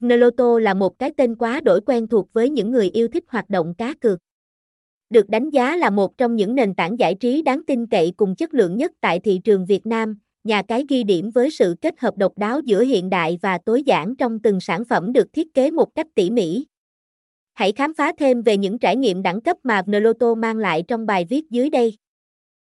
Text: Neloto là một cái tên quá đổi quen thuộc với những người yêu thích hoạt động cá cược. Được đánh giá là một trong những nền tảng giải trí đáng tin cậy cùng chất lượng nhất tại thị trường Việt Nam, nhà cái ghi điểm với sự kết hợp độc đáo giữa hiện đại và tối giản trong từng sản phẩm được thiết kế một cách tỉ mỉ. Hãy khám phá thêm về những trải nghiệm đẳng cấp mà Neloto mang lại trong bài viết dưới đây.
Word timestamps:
Neloto 0.00 0.58
là 0.58 0.74
một 0.74 0.98
cái 0.98 1.12
tên 1.16 1.34
quá 1.34 1.60
đổi 1.60 1.80
quen 1.80 2.06
thuộc 2.06 2.32
với 2.32 2.50
những 2.50 2.70
người 2.70 2.90
yêu 2.90 3.08
thích 3.08 3.24
hoạt 3.28 3.50
động 3.50 3.74
cá 3.78 3.94
cược. 4.00 4.18
Được 5.10 5.28
đánh 5.28 5.50
giá 5.50 5.76
là 5.76 5.90
một 5.90 6.18
trong 6.18 6.36
những 6.36 6.54
nền 6.54 6.74
tảng 6.74 6.98
giải 6.98 7.14
trí 7.14 7.42
đáng 7.42 7.62
tin 7.66 7.86
cậy 7.86 8.12
cùng 8.16 8.34
chất 8.34 8.54
lượng 8.54 8.76
nhất 8.76 8.92
tại 9.00 9.20
thị 9.20 9.40
trường 9.44 9.66
Việt 9.66 9.86
Nam, 9.86 10.18
nhà 10.44 10.62
cái 10.62 10.84
ghi 10.88 11.04
điểm 11.04 11.30
với 11.30 11.50
sự 11.50 11.74
kết 11.80 12.00
hợp 12.00 12.16
độc 12.16 12.38
đáo 12.38 12.60
giữa 12.60 12.84
hiện 12.84 13.10
đại 13.10 13.38
và 13.42 13.58
tối 13.58 13.82
giản 13.82 14.16
trong 14.16 14.38
từng 14.38 14.60
sản 14.60 14.84
phẩm 14.84 15.12
được 15.12 15.32
thiết 15.32 15.54
kế 15.54 15.70
một 15.70 15.94
cách 15.94 16.06
tỉ 16.14 16.30
mỉ. 16.30 16.66
Hãy 17.52 17.72
khám 17.72 17.94
phá 17.94 18.12
thêm 18.18 18.42
về 18.42 18.56
những 18.56 18.78
trải 18.78 18.96
nghiệm 18.96 19.22
đẳng 19.22 19.40
cấp 19.40 19.56
mà 19.62 19.82
Neloto 19.86 20.34
mang 20.34 20.58
lại 20.58 20.84
trong 20.88 21.06
bài 21.06 21.26
viết 21.28 21.50
dưới 21.50 21.70
đây. 21.70 21.96